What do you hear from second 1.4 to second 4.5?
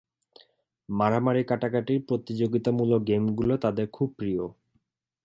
কাটাকাটির প্রতিযোগিতামূলক গেমগুলো তাদের খুব প্রিয়।